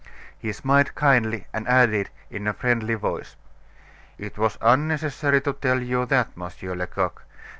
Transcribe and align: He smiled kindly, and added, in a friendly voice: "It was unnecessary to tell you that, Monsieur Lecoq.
He 0.39 0.51
smiled 0.51 0.95
kindly, 0.95 1.45
and 1.53 1.67
added, 1.67 2.09
in 2.31 2.47
a 2.47 2.53
friendly 2.55 2.95
voice: 2.95 3.35
"It 4.17 4.35
was 4.35 4.57
unnecessary 4.59 5.41
to 5.41 5.53
tell 5.53 5.79
you 5.79 6.07
that, 6.07 6.35
Monsieur 6.35 6.73
Lecoq. 6.73 7.21